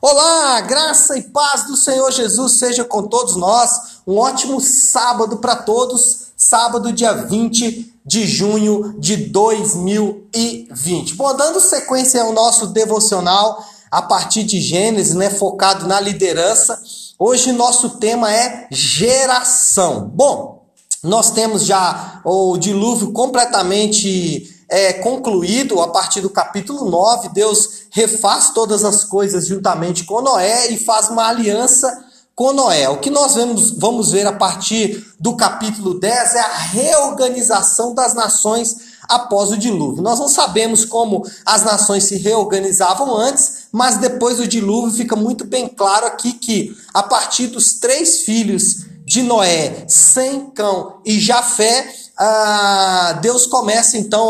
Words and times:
Olá, 0.00 0.60
graça 0.60 1.18
e 1.18 1.22
paz 1.22 1.66
do 1.66 1.76
Senhor 1.76 2.12
Jesus 2.12 2.52
seja 2.52 2.84
com 2.84 3.02
todos 3.02 3.34
nós. 3.34 3.98
Um 4.06 4.16
ótimo 4.16 4.60
sábado 4.60 5.38
para 5.38 5.56
todos, 5.56 6.28
sábado, 6.36 6.92
dia 6.92 7.12
20 7.12 7.94
de 8.06 8.24
junho 8.24 8.94
de 8.96 9.16
2020. 9.16 11.16
Bom, 11.16 11.34
dando 11.34 11.58
sequência 11.58 12.22
ao 12.22 12.32
nosso 12.32 12.68
devocional 12.68 13.60
a 13.90 14.00
partir 14.00 14.44
de 14.44 14.60
Gênesis, 14.60 15.16
né, 15.16 15.30
focado 15.30 15.88
na 15.88 15.98
liderança. 15.98 16.80
Hoje 17.18 17.50
nosso 17.50 17.98
tema 17.98 18.32
é 18.32 18.68
geração. 18.70 20.08
Bom, 20.14 20.62
nós 21.02 21.32
temos 21.32 21.64
já 21.64 22.20
o 22.24 22.56
dilúvio 22.56 23.10
completamente 23.10 24.57
é, 24.68 24.92
concluído 24.94 25.80
a 25.80 25.88
partir 25.88 26.20
do 26.20 26.30
capítulo 26.30 26.90
9. 26.90 27.30
Deus 27.30 27.86
refaz 27.90 28.50
todas 28.50 28.84
as 28.84 29.04
coisas 29.04 29.46
juntamente 29.46 30.04
com 30.04 30.20
Noé 30.20 30.70
e 30.70 30.78
faz 30.78 31.08
uma 31.08 31.26
aliança 31.26 32.04
com 32.34 32.52
Noé. 32.52 32.88
O 32.88 32.98
que 32.98 33.10
nós 33.10 33.34
vamos, 33.34 33.72
vamos 33.72 34.12
ver 34.12 34.26
a 34.26 34.32
partir 34.32 35.04
do 35.18 35.36
capítulo 35.36 35.98
10 35.98 36.34
é 36.34 36.40
a 36.40 36.56
reorganização 36.56 37.94
das 37.94 38.14
nações 38.14 38.98
após 39.08 39.50
o 39.50 39.56
dilúvio. 39.56 40.02
Nós 40.02 40.20
não 40.20 40.28
sabemos 40.28 40.84
como 40.84 41.26
as 41.44 41.64
nações 41.64 42.04
se 42.04 42.16
reorganizavam 42.16 43.16
antes, 43.16 43.68
mas 43.72 43.96
depois 43.96 44.36
do 44.36 44.46
dilúvio 44.46 44.94
fica 44.94 45.16
muito 45.16 45.44
bem 45.44 45.66
claro 45.66 46.06
aqui 46.06 46.34
que 46.34 46.76
a 46.92 47.02
partir 47.02 47.48
dos 47.48 47.72
três 47.72 48.20
filhos 48.20 48.86
de 49.04 49.22
Noé, 49.22 49.84
Sem, 49.88 50.50
Cão 50.50 51.00
e 51.04 51.18
Jafé, 51.18 51.90
ah, 52.18 53.18
Deus 53.22 53.46
começa 53.46 53.96
então, 53.96 54.24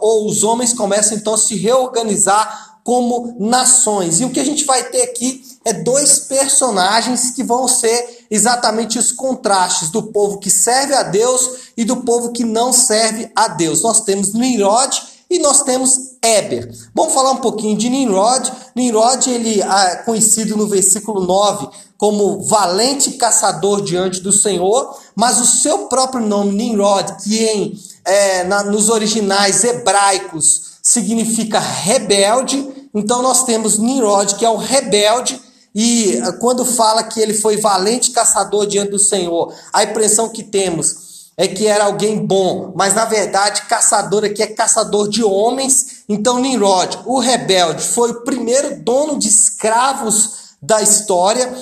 ou 0.00 0.26
os 0.26 0.42
homens 0.42 0.72
começam 0.72 1.16
então 1.16 1.34
a 1.34 1.38
se 1.38 1.56
reorganizar 1.56 2.78
como 2.82 3.34
nações. 3.38 4.20
E 4.20 4.24
o 4.24 4.30
que 4.30 4.40
a 4.40 4.44
gente 4.44 4.64
vai 4.64 4.84
ter 4.84 5.02
aqui 5.02 5.42
é 5.64 5.72
dois 5.72 6.20
personagens 6.20 7.30
que 7.30 7.42
vão 7.42 7.66
ser 7.66 8.26
exatamente 8.30 8.98
os 8.98 9.10
contrastes 9.10 9.90
do 9.90 10.02
povo 10.02 10.38
que 10.38 10.50
serve 10.50 10.94
a 10.94 11.02
Deus 11.02 11.72
e 11.76 11.84
do 11.84 11.98
povo 11.98 12.32
que 12.32 12.44
não 12.44 12.72
serve 12.72 13.30
a 13.34 13.48
Deus. 13.48 13.82
Nós 13.82 14.02
temos 14.02 14.34
Nimrod 14.34 15.02
e 15.30 15.38
nós 15.38 15.62
temos 15.62 16.14
Eber. 16.22 16.70
Vamos 16.94 17.14
falar 17.14 17.32
um 17.32 17.38
pouquinho 17.38 17.76
de 17.76 17.88
Nimrod. 17.88 18.52
Nimrod, 18.76 19.26
ele 19.28 19.62
é 19.62 19.96
conhecido 20.04 20.56
no 20.56 20.66
versículo 20.66 21.26
9 21.26 21.68
como 21.96 22.42
valente 22.42 23.12
caçador 23.12 23.80
diante 23.80 24.20
do 24.20 24.30
Senhor, 24.30 24.94
mas 25.14 25.40
o 25.40 25.46
seu 25.46 25.86
próprio 25.86 26.24
nome, 26.24 26.52
Nimrod, 26.52 27.22
que 27.22 27.44
em, 27.44 27.78
é, 28.04 28.44
na, 28.44 28.64
nos 28.64 28.88
originais 28.88 29.64
hebraicos 29.64 30.74
significa 30.82 31.58
rebelde. 31.58 32.88
Então 32.94 33.22
nós 33.22 33.44
temos 33.44 33.78
Nimrod, 33.78 34.34
que 34.36 34.44
é 34.44 34.50
o 34.50 34.56
rebelde, 34.56 35.40
e 35.74 36.20
ah, 36.22 36.32
quando 36.32 36.64
fala 36.64 37.02
que 37.02 37.20
ele 37.20 37.34
foi 37.34 37.56
valente 37.56 38.12
caçador 38.12 38.66
diante 38.66 38.92
do 38.92 38.98
Senhor, 38.98 39.52
a 39.72 39.82
impressão 39.82 40.28
que 40.28 40.44
temos 40.44 41.32
é 41.36 41.48
que 41.48 41.66
era 41.66 41.86
alguém 41.86 42.24
bom, 42.24 42.72
mas 42.76 42.94
na 42.94 43.04
verdade 43.04 43.62
caçador 43.62 44.24
aqui 44.24 44.40
é 44.40 44.46
caçador 44.46 45.08
de 45.08 45.24
homens. 45.24 46.04
Então 46.08 46.38
Nimrod, 46.38 47.00
o 47.04 47.18
rebelde, 47.18 47.82
foi 47.82 48.12
o 48.12 48.20
primeiro 48.20 48.80
dono 48.82 49.18
de 49.18 49.28
escravos 49.28 50.54
da 50.62 50.80
história. 50.80 51.52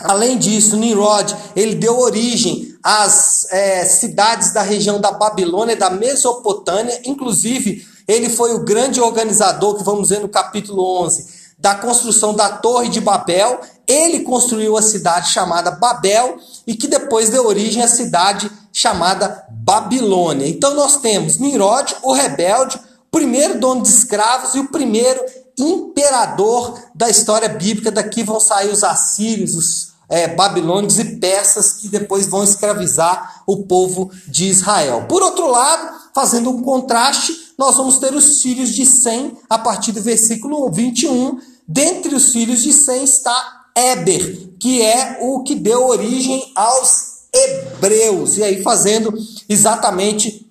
Além 0.00 0.38
disso, 0.38 0.76
Nimrod 0.76 1.34
ele 1.54 1.74
deu 1.74 1.98
origem 1.98 2.74
às 2.82 3.46
é, 3.50 3.84
cidades 3.84 4.52
da 4.52 4.62
região 4.62 5.00
da 5.00 5.10
Babilônia, 5.10 5.74
da 5.74 5.88
Mesopotâmia, 5.90 7.00
inclusive 7.04 7.86
ele 8.06 8.28
foi 8.28 8.54
o 8.54 8.64
grande 8.64 9.00
organizador, 9.00 9.76
que 9.76 9.84
vamos 9.84 10.10
ver 10.10 10.20
no 10.20 10.28
capítulo 10.28 11.02
11, 11.02 11.26
da 11.58 11.74
construção 11.74 12.34
da 12.34 12.50
Torre 12.50 12.88
de 12.88 13.00
Babel. 13.00 13.60
Ele 13.86 14.20
construiu 14.20 14.76
a 14.76 14.82
cidade 14.82 15.30
chamada 15.30 15.70
Babel 15.72 16.36
e 16.66 16.74
que 16.74 16.86
depois 16.86 17.30
deu 17.30 17.46
origem 17.46 17.82
à 17.82 17.88
cidade 17.88 18.50
chamada 18.72 19.44
Babilônia. 19.50 20.46
Então 20.46 20.74
nós 20.74 20.98
temos 20.98 21.38
Nimrod, 21.38 21.96
o 22.02 22.12
rebelde, 22.12 22.76
o 22.76 23.10
primeiro 23.10 23.58
dono 23.58 23.82
de 23.82 23.88
escravos 23.88 24.54
e 24.54 24.60
o 24.60 24.68
primeiro 24.68 25.20
imperador 25.58 26.78
da 26.94 27.08
história 27.08 27.48
bíblica. 27.48 27.90
Daqui 27.90 28.22
vão 28.22 28.38
sair 28.38 28.70
os 28.70 28.84
assírios, 28.84 29.54
os 29.54 29.95
é, 30.08 30.28
babilônios 30.28 30.98
e 30.98 31.16
persas 31.16 31.72
que 31.74 31.88
depois 31.88 32.26
vão 32.26 32.44
escravizar 32.44 33.42
o 33.46 33.64
povo 33.64 34.10
de 34.28 34.46
Israel. 34.46 35.06
Por 35.08 35.22
outro 35.22 35.50
lado, 35.50 35.96
fazendo 36.14 36.50
um 36.50 36.62
contraste, 36.62 37.54
nós 37.58 37.76
vamos 37.76 37.98
ter 37.98 38.14
os 38.14 38.40
filhos 38.42 38.70
de 38.70 38.86
Sem 38.86 39.36
a 39.48 39.58
partir 39.58 39.92
do 39.92 40.02
versículo 40.02 40.70
21. 40.70 41.38
Dentre 41.66 42.14
os 42.14 42.32
filhos 42.32 42.62
de 42.62 42.72
Sem 42.72 43.04
está 43.04 43.64
Eber, 43.74 44.50
que 44.58 44.82
é 44.82 45.18
o 45.20 45.42
que 45.42 45.54
deu 45.54 45.86
origem 45.86 46.52
aos 46.54 47.16
hebreus. 47.34 48.36
E 48.36 48.44
aí 48.44 48.62
fazendo 48.62 49.12
exatamente 49.48 50.46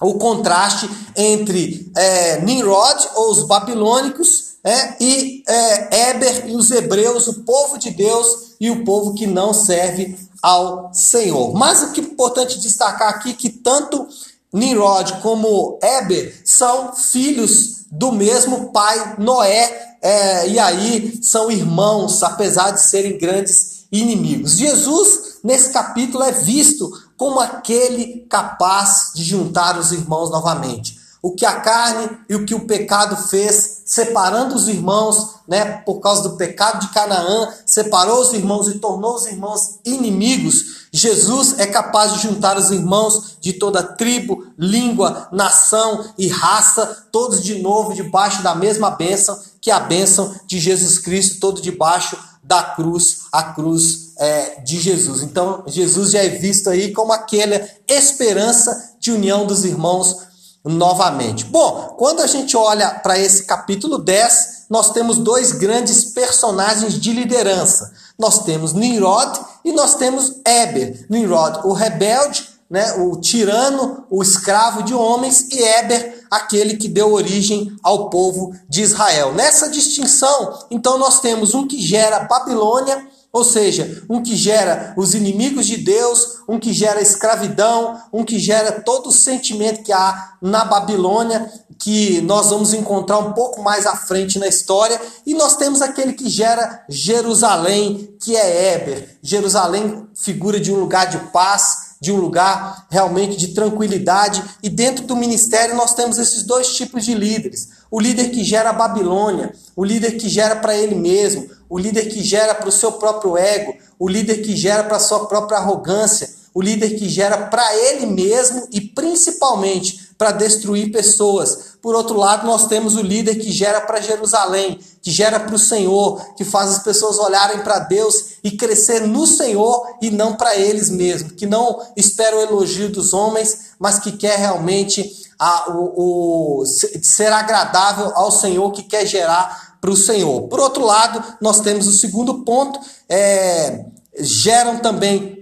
o 0.00 0.14
contraste 0.14 0.88
entre 1.16 1.90
é, 1.96 2.40
Nimrod, 2.42 3.08
ou 3.16 3.32
os 3.32 3.46
babilônicos, 3.46 4.48
é, 4.62 5.02
e 5.02 5.42
é, 5.48 6.10
Eber 6.10 6.48
e 6.48 6.54
os 6.54 6.70
hebreus, 6.70 7.26
o 7.26 7.42
povo 7.42 7.78
de 7.78 7.90
Deus 7.90 8.47
e 8.60 8.70
o 8.70 8.84
povo 8.84 9.14
que 9.14 9.26
não 9.26 9.52
serve 9.52 10.18
ao 10.42 10.92
Senhor. 10.92 11.54
Mas 11.54 11.82
o 11.82 11.92
que 11.92 12.00
é 12.00 12.04
importante 12.04 12.58
destacar 12.58 13.08
aqui 13.08 13.30
é 13.30 13.34
que 13.34 13.50
tanto 13.50 14.06
Nimrod 14.52 15.20
como 15.20 15.78
Eber 15.82 16.40
são 16.44 16.94
filhos 16.94 17.84
do 17.90 18.12
mesmo 18.12 18.70
pai 18.72 19.16
Noé, 19.18 19.96
é, 20.00 20.48
e 20.48 20.58
aí 20.58 21.18
são 21.22 21.50
irmãos, 21.50 22.22
apesar 22.22 22.70
de 22.70 22.80
serem 22.80 23.18
grandes 23.18 23.86
inimigos. 23.90 24.56
Jesus, 24.56 25.38
nesse 25.42 25.70
capítulo, 25.70 26.22
é 26.22 26.32
visto 26.32 26.90
como 27.16 27.40
aquele 27.40 28.26
capaz 28.28 29.12
de 29.14 29.24
juntar 29.24 29.78
os 29.78 29.92
irmãos 29.92 30.30
novamente. 30.30 30.97
O 31.20 31.32
que 31.32 31.44
a 31.44 31.60
carne 31.60 32.10
e 32.28 32.34
o 32.34 32.44
que 32.44 32.54
o 32.54 32.66
pecado 32.66 33.16
fez, 33.28 33.82
separando 33.84 34.54
os 34.54 34.68
irmãos, 34.68 35.36
né, 35.48 35.64
por 35.84 35.98
causa 36.00 36.22
do 36.22 36.36
pecado 36.36 36.80
de 36.80 36.92
Canaã, 36.92 37.48
separou 37.66 38.20
os 38.20 38.32
irmãos 38.32 38.68
e 38.68 38.78
tornou 38.78 39.16
os 39.16 39.26
irmãos 39.26 39.78
inimigos. 39.84 40.86
Jesus 40.92 41.58
é 41.58 41.66
capaz 41.66 42.12
de 42.14 42.22
juntar 42.22 42.56
os 42.56 42.70
irmãos 42.70 43.36
de 43.40 43.54
toda 43.54 43.82
tribo, 43.82 44.46
língua, 44.56 45.28
nação 45.32 46.04
e 46.16 46.28
raça, 46.28 47.06
todos 47.10 47.42
de 47.42 47.60
novo 47.60 47.94
debaixo 47.94 48.42
da 48.42 48.54
mesma 48.54 48.90
bênção, 48.90 49.38
que 49.60 49.70
é 49.70 49.74
a 49.74 49.80
bênção 49.80 50.34
de 50.46 50.58
Jesus 50.60 50.98
Cristo, 50.98 51.40
todo 51.40 51.60
debaixo 51.60 52.16
da 52.42 52.62
cruz, 52.62 53.24
a 53.30 53.42
cruz 53.42 54.14
é, 54.18 54.60
de 54.60 54.80
Jesus. 54.80 55.22
Então, 55.22 55.62
Jesus 55.66 56.12
já 56.12 56.20
é 56.20 56.28
visto 56.28 56.70
aí 56.70 56.92
como 56.92 57.12
aquela 57.12 57.60
esperança 57.86 58.94
de 58.98 59.12
união 59.12 59.46
dos 59.46 59.64
irmãos 59.64 60.28
novamente. 60.68 61.46
Bom, 61.46 61.94
quando 61.96 62.20
a 62.20 62.26
gente 62.26 62.56
olha 62.56 62.90
para 62.90 63.18
esse 63.18 63.44
capítulo 63.44 63.96
10, 63.98 64.66
nós 64.68 64.92
temos 64.92 65.16
dois 65.16 65.52
grandes 65.52 66.04
personagens 66.04 67.00
de 67.00 67.12
liderança. 67.12 67.90
Nós 68.18 68.44
temos 68.44 68.74
Nimrod 68.74 69.40
e 69.64 69.72
nós 69.72 69.94
temos 69.94 70.34
Eber. 70.46 71.06
Nimrod, 71.08 71.60
o 71.64 71.72
rebelde, 71.72 72.46
né, 72.68 72.92
o 72.98 73.16
tirano, 73.16 74.04
o 74.10 74.22
escravo 74.22 74.82
de 74.82 74.92
homens, 74.92 75.48
e 75.50 75.62
Eber, 75.62 76.26
aquele 76.30 76.76
que 76.76 76.86
deu 76.86 77.12
origem 77.12 77.74
ao 77.82 78.10
povo 78.10 78.54
de 78.68 78.82
Israel. 78.82 79.32
Nessa 79.32 79.70
distinção, 79.70 80.66
então, 80.70 80.98
nós 80.98 81.20
temos 81.20 81.54
um 81.54 81.66
que 81.66 81.80
gera 81.80 82.20
Babilônia, 82.20 83.08
ou 83.38 83.44
seja, 83.44 84.02
um 84.10 84.22
que 84.22 84.36
gera 84.36 84.94
os 84.96 85.14
inimigos 85.14 85.66
de 85.66 85.76
Deus, 85.76 86.40
um 86.48 86.58
que 86.58 86.72
gera 86.72 87.00
escravidão, 87.00 87.96
um 88.12 88.24
que 88.24 88.38
gera 88.38 88.72
todo 88.72 89.08
o 89.08 89.12
sentimento 89.12 89.82
que 89.82 89.92
há 89.92 90.34
na 90.42 90.64
Babilônia, 90.64 91.50
que 91.78 92.20
nós 92.22 92.50
vamos 92.50 92.74
encontrar 92.74 93.18
um 93.18 93.32
pouco 93.32 93.62
mais 93.62 93.86
à 93.86 93.94
frente 93.94 94.38
na 94.38 94.48
história, 94.48 95.00
e 95.24 95.34
nós 95.34 95.56
temos 95.56 95.80
aquele 95.80 96.12
que 96.12 96.28
gera 96.28 96.84
Jerusalém, 96.88 98.16
que 98.20 98.36
é 98.36 98.74
Éber. 98.74 99.18
Jerusalém, 99.22 100.06
figura 100.14 100.58
de 100.58 100.72
um 100.72 100.80
lugar 100.80 101.08
de 101.08 101.18
paz, 101.30 101.88
de 102.00 102.12
um 102.12 102.16
lugar 102.16 102.86
realmente 102.90 103.36
de 103.36 103.48
tranquilidade, 103.48 104.42
e 104.62 104.68
dentro 104.68 105.04
do 105.04 105.16
ministério 105.16 105.76
nós 105.76 105.94
temos 105.94 106.18
esses 106.18 106.42
dois 106.42 106.74
tipos 106.74 107.04
de 107.04 107.14
líderes: 107.14 107.68
o 107.90 108.00
líder 108.00 108.30
que 108.30 108.42
gera 108.44 108.70
a 108.70 108.72
Babilônia, 108.72 109.52
o 109.76 109.84
líder 109.84 110.16
que 110.16 110.28
gera 110.28 110.56
para 110.56 110.76
ele 110.76 110.94
mesmo, 110.94 111.48
o 111.68 111.78
líder 111.78 112.08
que 112.08 112.22
gera 112.22 112.54
para 112.54 112.68
o 112.68 112.72
seu 112.72 112.92
próprio 112.92 113.36
ego, 113.36 113.74
o 113.98 114.08
líder 114.08 114.42
que 114.42 114.56
gera 114.56 114.84
para 114.84 114.96
a 114.96 115.00
sua 115.00 115.26
própria 115.26 115.58
arrogância, 115.58 116.28
o 116.54 116.62
líder 116.62 116.98
que 116.98 117.08
gera 117.08 117.46
para 117.46 117.76
ele 117.76 118.06
mesmo 118.06 118.66
e 118.72 118.80
principalmente 118.80 120.08
para 120.18 120.32
destruir 120.32 120.90
pessoas. 120.90 121.76
Por 121.80 121.94
outro 121.94 122.16
lado, 122.16 122.46
nós 122.46 122.66
temos 122.66 122.96
o 122.96 123.02
líder 123.02 123.36
que 123.36 123.52
gera 123.52 123.80
para 123.80 124.00
Jerusalém, 124.00 124.80
que 125.00 125.12
gera 125.12 125.38
para 125.38 125.54
o 125.54 125.58
Senhor, 125.58 126.34
que 126.34 126.44
faz 126.44 126.70
as 126.70 126.82
pessoas 126.82 127.18
olharem 127.18 127.60
para 127.60 127.78
Deus 127.78 128.38
e 128.42 128.50
crescer 128.50 129.06
no 129.06 129.26
Senhor 129.26 129.86
e 130.02 130.10
não 130.10 130.34
para 130.34 130.56
eles 130.56 130.90
mesmos, 130.90 131.32
que 131.32 131.46
não 131.46 131.80
espera 131.96 132.36
o 132.36 132.40
elogio 132.40 132.90
dos 132.90 133.12
homens, 133.12 133.74
mas 133.78 134.00
que 134.00 134.12
quer 134.12 134.38
realmente 134.38 135.08
a, 135.38 135.70
o, 135.70 136.62
o, 136.62 136.66
ser 136.66 137.32
agradável 137.32 138.10
ao 138.16 138.32
Senhor, 138.32 138.72
que 138.72 138.82
quer 138.82 139.06
gerar 139.06 139.67
para 139.80 139.90
o 139.90 139.96
Senhor. 139.96 140.48
Por 140.48 140.60
outro 140.60 140.84
lado, 140.84 141.22
nós 141.40 141.60
temos 141.60 141.86
o 141.86 141.92
segundo 141.92 142.42
ponto, 142.44 142.78
é, 143.08 143.84
geram 144.20 144.78
também 144.78 145.38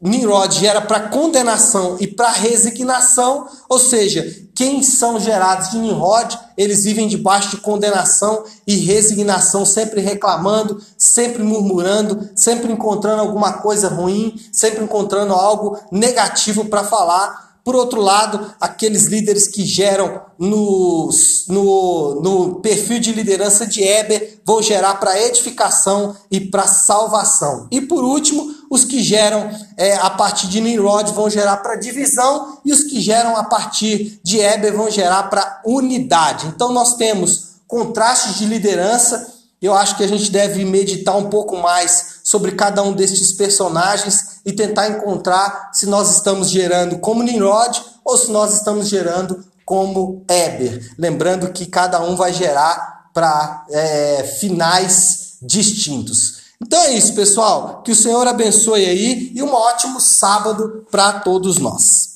Nimrod 0.00 0.54
gera 0.54 0.80
para 0.82 1.08
condenação 1.08 1.96
e 1.98 2.06
para 2.06 2.30
resignação, 2.30 3.48
ou 3.66 3.78
seja, 3.78 4.46
quem 4.54 4.82
são 4.82 5.18
gerados 5.18 5.70
de 5.70 5.78
Nimrod, 5.78 6.38
eles 6.56 6.84
vivem 6.84 7.08
debaixo 7.08 7.50
de 7.50 7.56
condenação 7.58 8.44
e 8.66 8.76
resignação, 8.76 9.64
sempre 9.64 10.02
reclamando, 10.02 10.82
sempre 10.98 11.42
murmurando, 11.42 12.28
sempre 12.34 12.70
encontrando 12.70 13.22
alguma 13.22 13.54
coisa 13.54 13.88
ruim, 13.88 14.38
sempre 14.52 14.84
encontrando 14.84 15.32
algo 15.32 15.78
negativo 15.90 16.66
para 16.66 16.84
falar. 16.84 17.45
Por 17.66 17.74
outro 17.74 18.00
lado, 18.00 18.54
aqueles 18.60 19.06
líderes 19.06 19.48
que 19.48 19.66
geram 19.66 20.22
no, 20.38 21.10
no, 21.48 22.20
no 22.22 22.54
perfil 22.60 23.00
de 23.00 23.12
liderança 23.12 23.66
de 23.66 23.82
Eber 23.82 24.40
vão 24.46 24.62
gerar 24.62 25.00
para 25.00 25.20
edificação 25.20 26.14
e 26.30 26.40
para 26.40 26.68
salvação. 26.68 27.66
E 27.72 27.80
por 27.80 28.04
último, 28.04 28.54
os 28.70 28.84
que 28.84 29.02
geram 29.02 29.50
é, 29.76 29.96
a 29.96 30.10
partir 30.10 30.46
de 30.46 30.60
Nimrod 30.60 31.10
vão 31.10 31.28
gerar 31.28 31.56
para 31.56 31.74
divisão 31.74 32.56
e 32.64 32.72
os 32.72 32.84
que 32.84 33.00
geram 33.00 33.36
a 33.36 33.42
partir 33.42 34.20
de 34.22 34.38
Eber 34.38 34.72
vão 34.72 34.88
gerar 34.88 35.24
para 35.24 35.60
unidade. 35.66 36.46
Então 36.46 36.70
nós 36.70 36.94
temos 36.94 37.56
contrastes 37.66 38.38
de 38.38 38.46
liderança. 38.46 39.34
Eu 39.66 39.74
acho 39.74 39.96
que 39.96 40.04
a 40.04 40.08
gente 40.08 40.30
deve 40.30 40.64
meditar 40.64 41.16
um 41.16 41.28
pouco 41.28 41.56
mais 41.56 42.20
sobre 42.22 42.52
cada 42.52 42.82
um 42.82 42.92
destes 42.92 43.32
personagens 43.32 44.40
e 44.46 44.52
tentar 44.52 44.88
encontrar 44.88 45.70
se 45.72 45.86
nós 45.86 46.14
estamos 46.14 46.50
gerando 46.50 46.98
como 46.98 47.22
Nimrod 47.22 47.82
ou 48.04 48.16
se 48.16 48.30
nós 48.30 48.54
estamos 48.54 48.88
gerando 48.88 49.44
como 49.64 50.24
Eber. 50.28 50.94
Lembrando 50.96 51.52
que 51.52 51.66
cada 51.66 52.00
um 52.00 52.14
vai 52.14 52.32
gerar 52.32 53.10
para 53.12 53.64
é, 53.70 54.22
finais 54.38 55.38
distintos. 55.42 56.36
Então 56.62 56.80
é 56.82 56.92
isso, 56.94 57.12
pessoal. 57.14 57.82
Que 57.82 57.90
o 57.90 57.96
Senhor 57.96 58.24
abençoe 58.28 58.86
aí 58.86 59.32
e 59.34 59.42
um 59.42 59.52
ótimo 59.52 60.00
sábado 60.00 60.86
para 60.92 61.14
todos 61.20 61.58
nós. 61.58 62.10